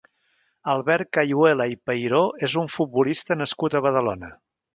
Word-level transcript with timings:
Albert 0.71 1.11
Cayuela 1.17 1.67
i 1.73 1.77
Peiró 1.89 2.23
és 2.49 2.57
un 2.63 2.73
futbolista 2.77 3.39
nascut 3.45 3.79
a 3.81 3.85
Badalona. 3.89 4.33